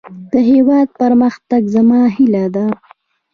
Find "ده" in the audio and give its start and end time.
2.55-2.65